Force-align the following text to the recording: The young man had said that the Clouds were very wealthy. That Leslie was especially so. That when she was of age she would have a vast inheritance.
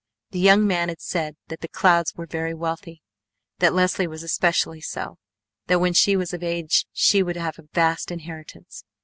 The 0.31 0.39
young 0.39 0.65
man 0.65 0.89
had 0.89 0.99
said 0.99 1.35
that 1.49 1.61
the 1.61 1.67
Clouds 1.67 2.15
were 2.15 2.25
very 2.25 2.55
wealthy. 2.55 3.03
That 3.59 3.71
Leslie 3.71 4.07
was 4.07 4.23
especially 4.23 4.81
so. 4.81 5.19
That 5.67 5.77
when 5.77 5.93
she 5.93 6.15
was 6.15 6.33
of 6.33 6.41
age 6.41 6.87
she 6.91 7.21
would 7.21 7.35
have 7.37 7.59
a 7.59 7.69
vast 7.71 8.09
inheritance. 8.09 8.83